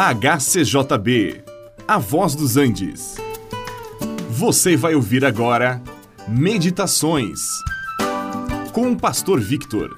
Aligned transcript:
HCJB, 0.00 1.42
A 1.88 1.98
Voz 1.98 2.36
dos 2.36 2.56
Andes. 2.56 3.16
Você 4.30 4.76
vai 4.76 4.94
ouvir 4.94 5.24
agora 5.24 5.82
Meditações 6.28 7.40
com 8.72 8.92
o 8.92 8.96
Pastor 8.96 9.40
Victor. 9.40 9.92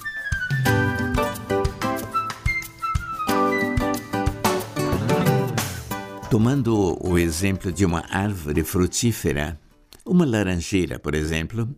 Tomando 6.30 6.96
o 7.06 7.18
exemplo 7.18 7.70
de 7.70 7.84
uma 7.84 8.02
árvore 8.08 8.64
frutífera, 8.64 9.60
uma 10.06 10.24
laranjeira, 10.24 10.98
por 10.98 11.14
exemplo, 11.14 11.68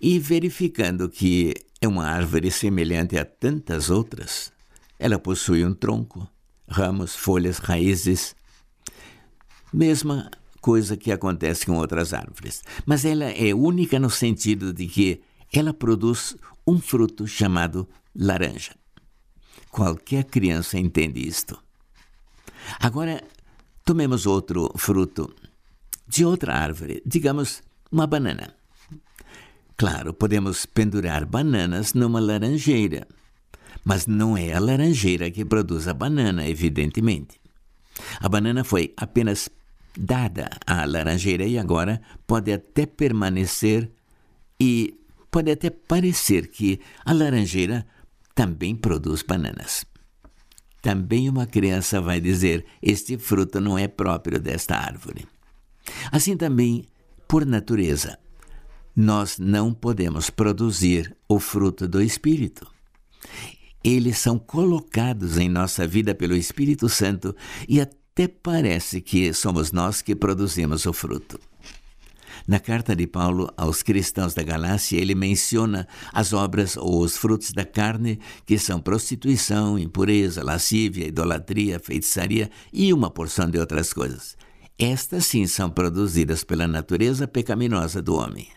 e 0.00 0.18
verificando 0.18 1.10
que 1.10 1.52
é 1.78 1.86
uma 1.86 2.06
árvore 2.06 2.50
semelhante 2.50 3.18
a 3.18 3.24
tantas 3.26 3.90
outras, 3.90 4.50
ela 4.98 5.18
possui 5.18 5.62
um 5.62 5.74
tronco, 5.74 6.26
ramos, 6.68 7.14
folhas, 7.14 7.58
raízes. 7.58 8.34
Mesma 9.72 10.30
coisa 10.60 10.96
que 10.96 11.12
acontece 11.12 11.66
com 11.66 11.76
outras 11.76 12.12
árvores. 12.12 12.62
Mas 12.84 13.04
ela 13.04 13.26
é 13.26 13.54
única 13.54 13.98
no 13.98 14.10
sentido 14.10 14.72
de 14.72 14.86
que 14.86 15.20
ela 15.52 15.72
produz 15.72 16.36
um 16.66 16.80
fruto 16.80 17.26
chamado 17.26 17.88
laranja. 18.14 18.74
Qualquer 19.70 20.24
criança 20.24 20.78
entende 20.78 21.26
isto. 21.26 21.62
Agora, 22.80 23.22
tomemos 23.84 24.26
outro 24.26 24.72
fruto 24.76 25.32
de 26.08 26.24
outra 26.24 26.54
árvore, 26.54 27.02
digamos 27.06 27.62
uma 27.90 28.06
banana. 28.06 28.54
Claro, 29.76 30.14
podemos 30.14 30.64
pendurar 30.66 31.26
bananas 31.26 31.92
numa 31.94 32.18
laranjeira. 32.18 33.06
Mas 33.86 34.08
não 34.08 34.36
é 34.36 34.52
a 34.52 34.58
laranjeira 34.58 35.30
que 35.30 35.44
produz 35.44 35.86
a 35.86 35.94
banana, 35.94 36.48
evidentemente. 36.48 37.40
A 38.18 38.28
banana 38.28 38.64
foi 38.64 38.92
apenas 38.96 39.48
dada 39.96 40.50
à 40.66 40.84
laranjeira 40.84 41.44
e 41.46 41.56
agora 41.56 42.02
pode 42.26 42.52
até 42.52 42.84
permanecer 42.84 43.88
e 44.58 44.98
pode 45.30 45.52
até 45.52 45.70
parecer 45.70 46.48
que 46.48 46.80
a 47.04 47.12
laranjeira 47.12 47.86
também 48.34 48.74
produz 48.74 49.22
bananas. 49.22 49.86
Também 50.82 51.28
uma 51.28 51.46
criança 51.46 52.00
vai 52.00 52.20
dizer: 52.20 52.66
Este 52.82 53.16
fruto 53.16 53.60
não 53.60 53.78
é 53.78 53.86
próprio 53.86 54.40
desta 54.40 54.74
árvore. 54.74 55.28
Assim 56.10 56.36
também, 56.36 56.84
por 57.28 57.46
natureza, 57.46 58.18
nós 58.96 59.38
não 59.38 59.72
podemos 59.72 60.28
produzir 60.28 61.16
o 61.28 61.38
fruto 61.38 61.86
do 61.86 62.02
Espírito 62.02 62.74
eles 63.88 64.18
são 64.18 64.38
colocados 64.38 65.38
em 65.38 65.48
nossa 65.48 65.86
vida 65.86 66.14
pelo 66.14 66.34
Espírito 66.34 66.88
Santo 66.88 67.34
e 67.68 67.80
até 67.80 68.26
parece 68.26 69.00
que 69.00 69.32
somos 69.32 69.70
nós 69.70 70.02
que 70.02 70.16
produzimos 70.16 70.86
o 70.86 70.92
fruto. 70.92 71.38
Na 72.48 72.58
carta 72.58 72.94
de 72.94 73.06
Paulo 73.06 73.48
aos 73.56 73.82
cristãos 73.82 74.34
da 74.34 74.42
Galácia, 74.42 75.00
ele 75.00 75.14
menciona 75.14 75.86
as 76.12 76.32
obras 76.32 76.76
ou 76.76 77.00
os 77.00 77.16
frutos 77.16 77.52
da 77.52 77.64
carne, 77.64 78.20
que 78.44 78.58
são 78.58 78.80
prostituição, 78.80 79.78
impureza, 79.78 80.44
lascívia, 80.44 81.06
idolatria, 81.06 81.80
feitiçaria 81.80 82.50
e 82.72 82.92
uma 82.92 83.10
porção 83.10 83.48
de 83.48 83.58
outras 83.58 83.92
coisas. 83.92 84.36
Estas 84.78 85.26
sim 85.26 85.46
são 85.46 85.70
produzidas 85.70 86.44
pela 86.44 86.68
natureza 86.68 87.26
pecaminosa 87.26 88.02
do 88.02 88.14
homem. 88.14 88.48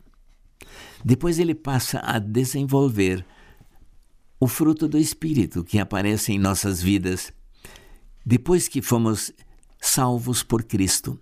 Depois 1.03 1.39
ele 1.39 1.55
passa 1.55 2.00
a 2.00 2.19
desenvolver 2.19 3.25
o 4.40 4.48
fruto 4.48 4.88
do 4.88 4.98
Espírito 4.98 5.64
que 5.64 5.80
aparece 5.80 6.32
em 6.32 6.40
nossas 6.40 6.82
vidas 6.82 7.34
depois 8.25 8.68
que 8.68 8.81
fomos 8.81 9.34
salvos 9.81 10.44
por 10.44 10.63
Cristo. 10.63 11.19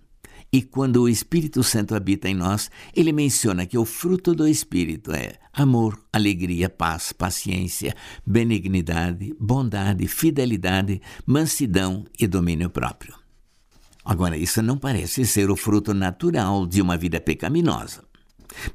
E 0.50 0.62
quando 0.62 1.02
o 1.02 1.08
Espírito 1.08 1.62
Santo 1.62 1.94
habita 1.94 2.28
em 2.28 2.34
nós, 2.34 2.70
ele 2.94 3.12
menciona 3.12 3.66
que 3.66 3.76
o 3.76 3.84
fruto 3.84 4.34
do 4.34 4.48
Espírito 4.48 5.12
é 5.12 5.34
amor, 5.52 5.98
alegria, 6.10 6.70
paz, 6.70 7.12
paciência, 7.12 7.94
benignidade, 8.26 9.34
bondade, 9.38 10.08
fidelidade, 10.08 11.02
mansidão 11.26 12.04
e 12.18 12.26
domínio 12.26 12.70
próprio. 12.70 13.14
Agora, 14.02 14.38
isso 14.38 14.62
não 14.62 14.78
parece 14.78 15.26
ser 15.26 15.50
o 15.50 15.56
fruto 15.56 15.92
natural 15.92 16.66
de 16.66 16.80
uma 16.80 16.96
vida 16.96 17.20
pecaminosa. 17.20 18.02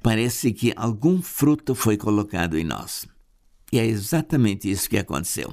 Parece 0.02 0.54
que 0.54 0.72
algum 0.76 1.24
fruto 1.24 1.74
foi 1.74 1.98
colocado 1.98 2.56
em 2.56 2.64
nós. 2.64 3.08
E 3.74 3.80
é 3.80 3.88
exatamente 3.88 4.70
isso 4.70 4.88
que 4.88 5.00
aconteceu. 5.00 5.52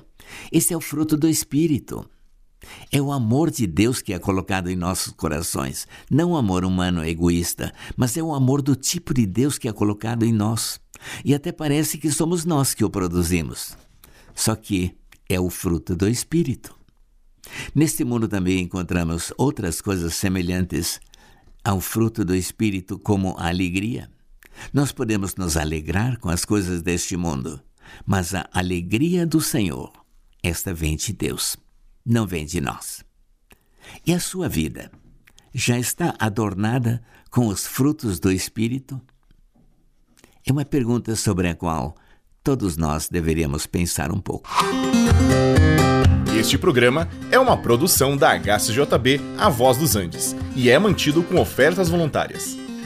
Esse 0.53 0.75
é 0.75 0.76
o 0.76 0.81
fruto 0.82 1.16
do 1.16 1.26
Espírito. 1.26 2.04
É 2.92 3.00
o 3.00 3.12
amor 3.12 3.50
de 3.50 3.66
Deus 3.66 4.03
que 4.03 4.12
é 4.12 4.19
colocado 4.19 4.69
em 4.69 4.76
nossos 4.76 5.14
corações. 5.14 5.88
Não 6.10 6.32
o 6.32 6.36
amor 6.36 6.62
humano 6.62 7.03
egoísta, 7.03 7.72
mas 7.97 8.19
é 8.19 8.22
o 8.22 8.34
amor 8.34 8.60
do 8.60 8.76
tipo 8.76 9.14
de 9.14 9.25
Deus 9.25 9.56
que 9.56 9.66
é 9.66 9.72
colocado 9.72 10.22
em 10.22 10.34
nós. 10.34 10.78
E 11.25 11.34
até 11.34 11.50
parece 11.50 11.97
que 11.97 12.10
somos 12.10 12.44
nós 12.44 12.75
que 12.75 12.84
o 12.84 12.91
produzimos. 12.91 13.75
Só 14.34 14.54
que 14.54 14.94
é 15.26 15.41
o 15.41 15.48
fruto 15.48 15.97
do 15.97 16.06
Espírito. 16.06 16.76
Neste 17.75 18.04
mundo 18.04 18.28
também 18.28 18.60
encontramos 18.60 19.32
outras 19.38 19.81
coisas 19.81 20.14
semelhantes 20.14 21.00
ao 21.64 21.81
fruto 21.81 22.22
do 22.22 22.37
Espírito, 22.37 22.98
como 22.98 23.34
a 23.38 23.48
alegria. 23.48 24.10
Nós 24.75 24.92
podemos 24.92 25.37
nos 25.37 25.56
alegrar 25.56 26.19
com 26.19 26.28
as 26.28 26.44
coisas 26.44 26.82
deste 26.82 27.16
mundo 27.16 27.62
mas 28.06 28.34
a 28.34 28.48
alegria 28.52 29.26
do 29.26 29.40
Senhor, 29.40 29.92
esta 30.42 30.72
vem 30.72 30.96
de 30.96 31.12
Deus, 31.12 31.56
não 32.04 32.26
vem 32.26 32.44
de 32.44 32.60
nós. 32.60 33.04
E 34.06 34.12
a 34.12 34.20
sua 34.20 34.48
vida 34.48 34.90
já 35.52 35.78
está 35.78 36.14
adornada 36.18 37.02
com 37.30 37.46
os 37.46 37.66
frutos 37.66 38.18
do 38.18 38.30
Espírito? 38.30 39.00
É 40.46 40.52
uma 40.52 40.64
pergunta 40.64 41.14
sobre 41.16 41.48
a 41.48 41.54
qual 41.54 41.94
todos 42.42 42.76
nós 42.76 43.08
deveríamos 43.08 43.66
pensar 43.66 44.10
um 44.10 44.20
pouco. 44.20 44.48
Este 46.36 46.56
programa 46.56 47.08
é 47.30 47.38
uma 47.38 47.56
produção 47.56 48.16
da 48.16 48.30
HCJB 48.38 49.20
A 49.36 49.50
Voz 49.50 49.76
dos 49.76 49.94
Andes 49.94 50.34
e 50.56 50.70
é 50.70 50.78
mantido 50.78 51.22
com 51.22 51.38
ofertas 51.38 51.90
voluntárias. 51.90 52.59